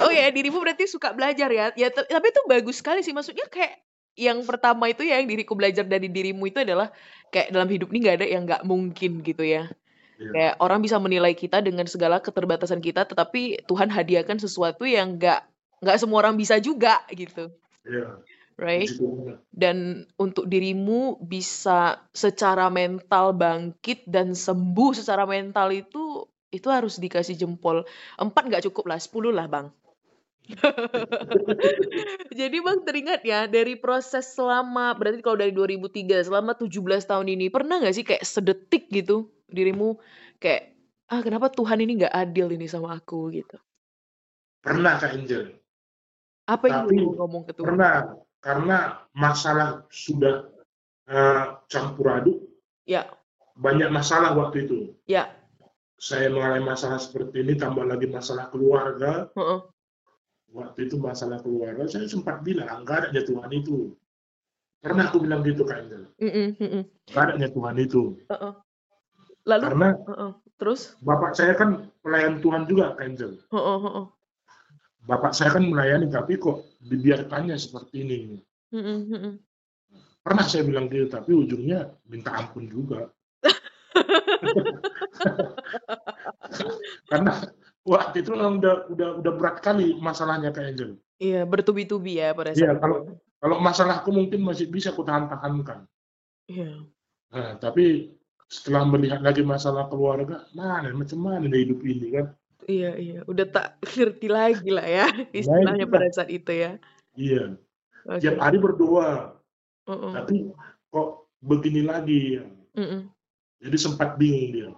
[0.00, 1.72] Oh ya, dirimu berarti suka belajar ya.
[1.74, 3.12] Ya, tapi itu bagus sekali sih.
[3.12, 6.94] Maksudnya kayak yang pertama itu ya yang diriku belajar dari dirimu itu adalah
[7.34, 9.66] kayak dalam hidup ini nggak ada yang nggak mungkin gitu ya.
[10.14, 15.18] Ya, Kayak orang bisa menilai kita dengan segala keterbatasan kita, tetapi Tuhan hadiahkan sesuatu yang
[15.18, 15.42] nggak
[15.82, 17.50] nggak semua orang bisa juga gitu.
[17.82, 18.22] ya.
[18.58, 18.90] Right?
[18.90, 19.38] Tuhan.
[19.50, 27.34] Dan untuk dirimu bisa secara mental bangkit dan sembuh secara mental itu itu harus dikasih
[27.34, 27.82] jempol.
[28.14, 29.66] Empat nggak cukup lah, sepuluh lah bang.
[32.38, 37.48] Jadi bang teringat ya dari proses selama berarti kalau dari 2003 selama 17 tahun ini
[37.48, 39.96] pernah nggak sih kayak sedetik gitu dirimu
[40.36, 40.76] kayak
[41.08, 43.56] ah kenapa Tuhan ini nggak adil ini sama aku gitu.
[44.60, 45.48] Pernah Kak Angel.
[46.44, 47.68] Apa yang Tapi ngomong ke Tuhan?
[47.72, 50.52] pernah karena masalah sudah
[51.08, 52.38] eh, campur aduk,
[52.84, 53.08] Ya,
[53.56, 54.92] banyak masalah waktu itu.
[55.08, 55.32] ya,
[55.96, 59.32] Saya mengalami masalah seperti ini, tambah lagi masalah keluarga.
[59.32, 59.60] heeh,
[60.52, 63.96] Waktu itu masalah keluarga, saya sempat bilang, enggak ada Tuhan itu.
[64.84, 65.88] Pernah aku bilang gitu Kak
[66.20, 68.20] mm-mm, Enggak ada Tuhan itu.
[68.28, 68.52] heeh.
[69.48, 73.40] Lalu, Karena heeh, terus, bapak saya kan pelayan Tuhan juga Angel.
[73.48, 74.06] heeh, heeh,
[75.04, 78.18] Bapak saya kan melayani, tapi kok dibiarkannya seperti ini.
[78.72, 79.40] mm-mm.
[80.24, 83.08] Pernah saya bilang gitu, tapi ujungnya minta ampun juga.
[87.10, 87.32] Karena
[87.84, 90.90] waktu itu memang udah udah udah berat kali masalahnya Kak Angel.
[91.20, 93.12] Iya, bertubi-tubi ya pada Iya, saat kalau itu.
[93.38, 95.84] kalau masalahku mungkin masih bisa aku tahan-tahankan.
[96.48, 96.84] Iya,
[97.34, 98.14] Nah, tapi
[98.46, 102.30] setelah melihat lagi masalah keluarga, mana macam mana hidup ini kan?
[102.66, 103.20] Iya, iya.
[103.26, 106.76] Udah tak ngerti lagi lah ya istilahnya pada saat itu ya.
[107.14, 107.54] Iya,
[108.10, 108.20] Oke.
[108.26, 109.38] tiap hari berdoa,
[109.86, 110.34] Heeh, tapi
[110.90, 112.44] kok begini lagi ya.
[112.74, 113.06] mm-mm.
[113.62, 114.70] Jadi sempat bingung dia.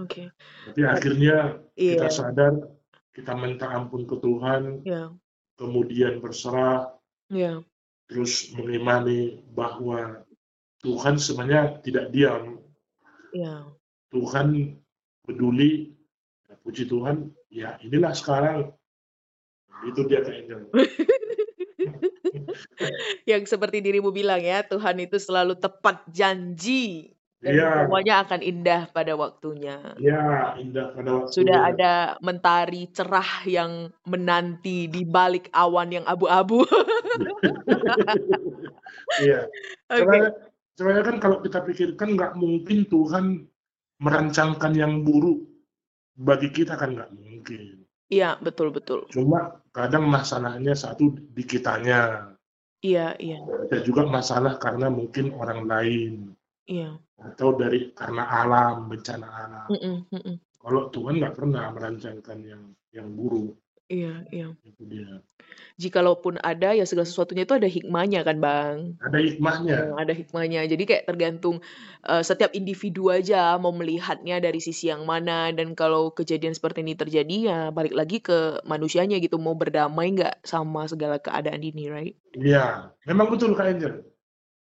[0.00, 0.32] Oke.
[0.66, 2.54] Tapi akhirnya kita Iya, sadar,
[3.12, 5.12] kita minta ampun ke Tuhan, iya,
[5.60, 6.96] kemudian berserah,
[7.28, 7.60] iya,
[8.08, 10.24] terus mengimani bahwa
[10.80, 12.58] Tuhan sebenarnya tidak diam.
[13.36, 13.68] iya.
[14.12, 14.76] Tuhan
[15.24, 15.91] peduli,
[16.62, 18.70] puji Tuhan, ya inilah sekarang.
[19.82, 20.70] Itu dia Angel.
[23.30, 28.80] Yang seperti dirimu bilang ya, Tuhan itu selalu tepat janji dan Iya, semuanya akan indah
[28.94, 29.98] pada waktunya.
[29.98, 31.58] ya indah pada Sudah waktunya.
[31.74, 36.62] ada mentari cerah yang menanti di balik awan yang abu-abu.
[39.20, 39.44] Iya.
[39.92, 39.98] Oke.
[39.98, 40.30] Sebenarnya,
[40.78, 43.24] sebenarnya kan kalau kita pikirkan nggak mungkin Tuhan
[44.00, 45.51] merancangkan yang buruk
[46.16, 47.82] bagi kita kan nggak mungkin.
[48.12, 49.08] Iya, betul betul.
[49.08, 52.32] Cuma kadang masalahnya satu di kitanya.
[52.82, 56.34] Iya, iya, Ada juga masalah karena mungkin orang lain
[56.66, 56.98] iya.
[57.14, 59.66] atau dari karena alam bencana alam.
[59.70, 60.36] Mm-mm, mm-mm.
[60.58, 63.61] Kalau Tuhan nggak pernah merancangkan yang yang buruk
[63.92, 64.48] Iya, iya.
[64.64, 65.20] itu dia.
[65.76, 68.96] Jikalaupun ada ya segala sesuatunya itu ada hikmahnya kan, Bang.
[69.04, 69.78] Ada hikmahnya.
[69.92, 70.64] Hmm, ada hikmahnya.
[70.64, 71.60] Jadi kayak tergantung
[72.08, 76.96] eh, setiap individu aja mau melihatnya dari sisi yang mana dan kalau kejadian seperti ini
[76.96, 82.16] terjadi ya balik lagi ke manusianya gitu mau berdamai nggak sama segala keadaan ini, right?
[82.32, 84.08] Iya, memang betul Kak Angel.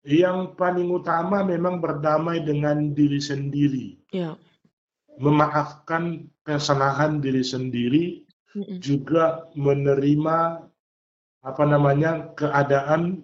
[0.08, 4.00] Yang paling utama memang berdamai dengan diri sendiri.
[4.08, 4.40] Ya.
[5.20, 8.27] Memaafkan kesalahan diri sendiri,
[8.58, 10.66] Mm-mm, juga menerima
[11.46, 13.22] apa namanya keadaan,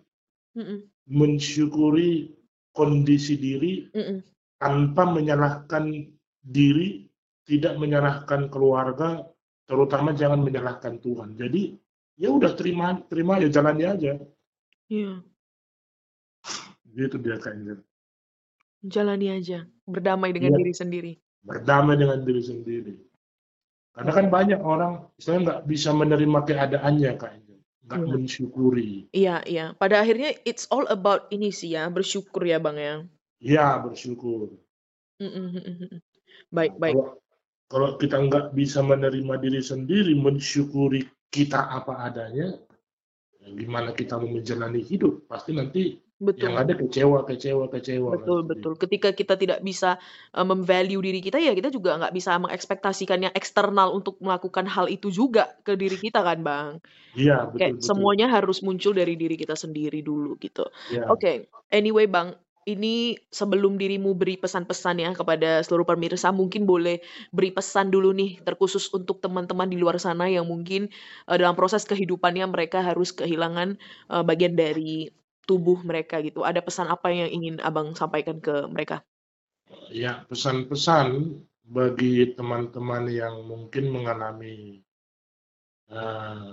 [0.55, 0.79] mm-mm,
[1.11, 2.31] mensyukuri
[2.71, 4.23] kondisi diri mm-mm.
[4.63, 5.91] tanpa menyalahkan
[6.41, 7.05] diri,
[7.45, 9.27] tidak menyalahkan keluarga,
[9.67, 11.35] terutama jangan menyalahkan Tuhan.
[11.37, 11.75] Jadi
[12.17, 14.13] ya udah terima terima ya jalani aja.
[14.87, 15.19] Iya,
[16.95, 17.83] Gitu dia Angel.
[18.87, 20.59] jalani aja, berdamai dengan Iya.
[20.63, 21.13] diri sendiri.
[21.45, 22.95] berdamai dengan diri sendiri.
[23.95, 27.33] Karena kan banyak orang saya nggak bisa menerima keadaannya Kak
[27.85, 28.09] nggak Iya.
[28.11, 28.93] mensyukuri.
[29.13, 29.65] Iya, iya.
[29.77, 33.05] Pada akhirnya it's all about ini sih ya, bersyukur ya, Bang ya.
[33.45, 34.57] Ya bersyukur.
[35.21, 35.91] Mm-mm, mm-mm, mm-mm.
[35.93, 36.01] Nah,
[36.51, 36.95] Baik, baik.
[36.97, 37.07] kalau
[37.69, 42.57] kalau kita nggak bisa menerima diri sendiri, mensyukuri kita apa adanya,
[43.43, 45.29] ya gimana kita mau menjalani hidup?
[45.29, 46.01] Pasti nanti
[46.33, 46.65] yang Betul.
[46.65, 48.09] ada kecewa, kecewa, kecewa.
[48.17, 48.51] Betul, nanti.
[48.57, 48.73] betul.
[48.81, 50.01] Ketika kita tidak bisa
[50.33, 54.89] uh, memvalue diri kita, ya kita juga nggak bisa mengekspektasikan yang eksternal untuk melakukan hal
[54.89, 56.81] itu juga ke diri kita kan, Bang?
[57.15, 57.87] Iya betul Kayak betul.
[57.87, 60.65] semuanya harus muncul dari diri kita sendiri dulu gitu.
[60.89, 61.07] Ya.
[61.13, 62.35] Oke, anyway, Bang,
[62.65, 68.41] ini sebelum dirimu beri pesan-pesan ya kepada seluruh pemirsa, mungkin boleh beri pesan dulu nih,
[68.41, 70.89] terkhusus untuk teman-teman di luar sana yang mungkin
[71.29, 73.77] uh, dalam proses kehidupannya mereka harus kehilangan
[74.09, 75.13] uh, bagian dari
[75.45, 76.43] tubuh mereka gitu.
[76.43, 79.05] Ada pesan apa yang ingin Abang sampaikan ke mereka?
[79.89, 84.85] Ya, pesan-pesan bagi teman-teman yang mungkin mengalami
[85.89, 86.53] eh,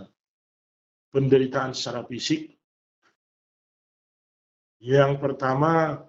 [1.11, 2.55] penderitaan secara fisik.
[4.81, 6.01] Yang pertama,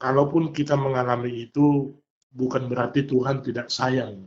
[0.00, 1.94] kalaupun kita mengalami itu,
[2.32, 4.26] bukan berarti Tuhan tidak sayang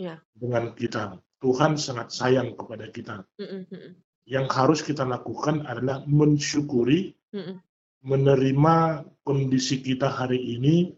[0.00, 0.18] Ya.
[0.34, 1.20] dengan kita.
[1.38, 3.22] Tuhan sangat sayang kepada kita.
[3.38, 3.92] Mm-mm, mm-mm.
[4.28, 7.58] Yang harus kita lakukan adalah mensyukuri, Mhm.
[8.02, 10.94] menerima kondisi kita hari ini,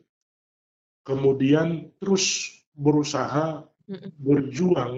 [1.04, 4.08] kemudian terus berusaha Mhm.
[4.20, 4.92] berjuang,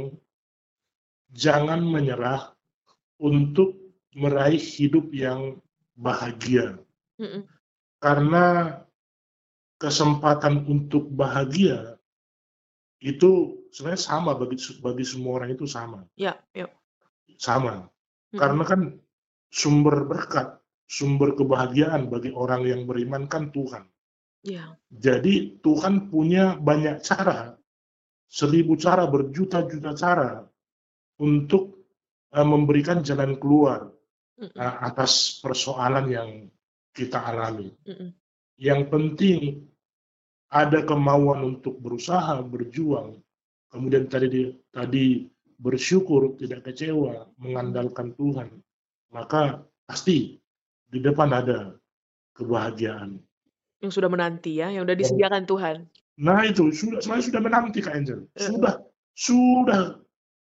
[1.34, 2.54] jangan menyerah
[3.18, 3.74] untuk
[4.16, 5.58] meraih hidup yang
[5.98, 6.78] bahagia.
[8.00, 8.78] Karena
[9.76, 11.96] kesempatan untuk bahagia
[13.00, 16.04] itu sebenarnya sama bagi bagi semua orang itu sama.
[16.16, 16.68] Ya, ya.
[17.36, 17.88] Sama.
[18.34, 18.38] Mhm.
[18.40, 18.80] Karena kan
[19.52, 23.86] sumber berkat, sumber kebahagiaan bagi orang yang beriman kan Tuhan.
[24.46, 24.78] Iya.
[24.90, 27.54] Jadi Tuhan punya banyak cara,
[28.30, 30.42] seribu cara, berjuta-juta cara
[31.22, 31.86] untuk
[32.34, 33.90] uh, memberikan jalan keluar
[34.36, 34.52] Mhm.
[34.54, 36.30] uh, atas persoalan yang
[36.92, 37.72] kita alami.
[37.88, 38.08] Mhm.
[38.60, 39.40] Yang penting
[40.52, 43.18] ada kemauan untuk berusaha, berjuang,
[43.72, 45.26] kemudian tadi di- tadi
[45.60, 48.48] bersyukur, tidak kecewa, mengandalkan Tuhan,
[49.12, 50.36] maka pasti
[50.88, 51.74] di depan ada
[52.36, 53.18] kebahagiaan.
[53.80, 55.76] Yang sudah menanti ya, yang udah Yang disediakan Tuhan.
[56.16, 58.24] Nah itu sudah saya sudah menanti Kak Angel.
[58.36, 58.48] Heeh.
[58.48, 58.74] Sudah
[59.12, 59.80] sudah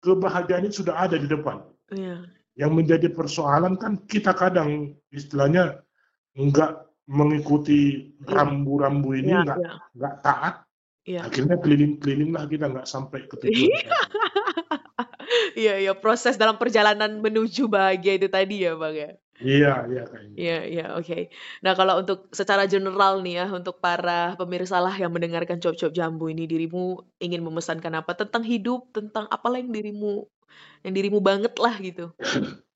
[0.05, 1.65] kebahagiaan itu sudah ada di depan.
[1.93, 2.29] Iya.
[2.57, 5.81] Yang menjadi persoalan kan kita kadang istilahnya
[6.37, 8.29] enggak mengikuti Iya.
[8.29, 9.73] rambu-rambu ini Iya, enggak iya.
[9.97, 10.55] enggak taat.
[11.03, 11.27] Iya.
[11.27, 13.71] Akhirnya keliling-keliling lah kita enggak sampai ke tujuan.
[15.53, 19.17] Iya, iya, proses dalam perjalanan menuju bahagia itu tadi ya, Bang, ya?
[19.41, 20.05] Iya, iya.
[20.33, 21.29] Iya, iya, oke.
[21.65, 26.33] Nah, kalau untuk secara general nih ya, untuk para pemirsa lah yang mendengarkan Cuap-Cuap Jambu
[26.33, 28.17] ini, dirimu ingin memesankan apa?
[28.17, 30.25] Tentang hidup, tentang apalah yang dirimu
[30.85, 32.13] yang dirimu banget lah gitu.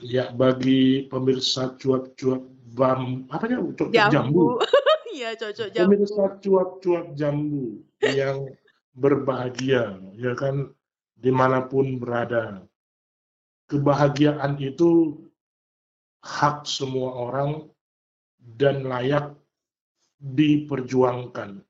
[0.00, 2.42] Ya bagi pemirsa cuap-cuap
[2.74, 4.10] bam apa ya cuap-cuap jambu.
[4.10, 4.46] Jambu.
[5.16, 5.88] Iya, Cuap-Cuap Jambu.
[5.88, 8.52] Pemirsa cuap-cuap jambu yang
[8.92, 10.76] berbahagia, ya kan
[11.16, 12.68] di mana pun berada.
[13.72, 15.16] Kebahagiaan itu
[16.20, 17.72] hak semua orang
[18.38, 19.32] dan layak
[20.20, 21.64] diperjuangkan.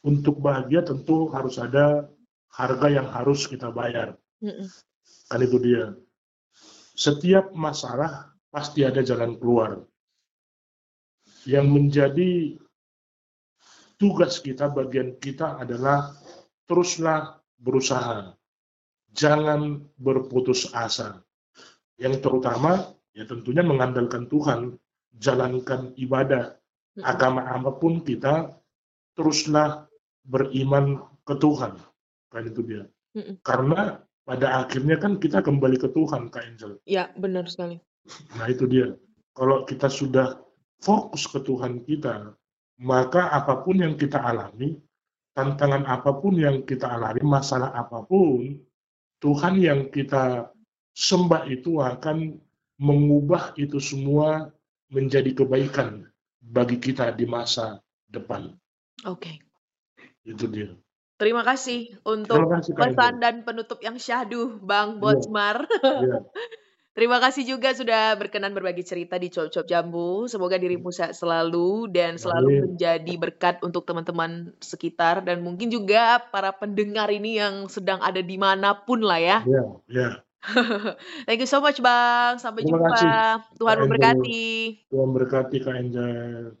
[0.00, 2.08] Untuk bahagia tentu harus ada
[2.54, 4.16] harga yang harus kita bayar.
[5.28, 5.92] Kan itu dia.
[6.96, 9.84] Setiap masalah pasti ada jalan keluar.
[11.44, 12.59] Yang menjadi
[14.00, 16.16] tugas kita, bagian kita adalah
[16.64, 18.32] teruslah berusaha.
[19.12, 21.20] Jangan berputus asa.
[22.00, 24.80] Yang terutama ya tentunya mengandalkan Tuhan,
[25.20, 26.56] jalankan ibadah,
[27.04, 28.56] agama apa pun kita
[29.12, 29.84] teruslah
[30.24, 31.76] beriman ke Tuhan.
[32.32, 32.88] Kan itu dia.
[33.44, 36.72] Karena pada akhirnya kan kita kembali ke Tuhan, Kak Angel.
[36.86, 37.82] Ya, benar sekali.
[38.38, 38.94] Nah itu dia.
[39.34, 40.38] Kalau kita sudah
[40.80, 42.32] fokus ke Tuhan kita,
[42.80, 44.80] maka apa pun yang kita alami,
[45.36, 48.56] tantangan apa pun yang kita alami, masalah apa pun,
[49.20, 50.48] Tuhan yang kita
[50.96, 52.40] sembah itu akan
[52.80, 54.48] mengubah itu semua
[54.88, 56.08] menjadi kebaikan
[56.40, 58.56] bagi kita di masa depan.
[59.04, 59.44] Oke.
[60.24, 60.72] Itu dia.
[61.20, 65.56] Terima kasih Terima untuk kasih Kak pesan dan penutup yang syahdu, Bang Iya, Botsmar.
[66.00, 66.18] iya.
[67.00, 70.28] Terima kasih juga sudah berkenan berbagi cerita di Cuap-Cuap Jambu.
[70.28, 72.60] Semoga dirimu sehat selalu dan selalu Amin.
[72.76, 78.36] menjadi berkat untuk teman-teman sekitar dan mungkin juga para pendengar ini yang sedang ada di
[78.36, 79.40] mana pun lah ya.
[79.48, 80.10] Iya, iya.
[81.24, 82.36] Thank you so much, Bang.
[82.36, 82.92] Sampai Terima jumpa.
[82.92, 83.12] kasih
[83.56, 84.48] Tuhan memberkati.
[84.92, 86.52] Tuhan berkati Kak Angel.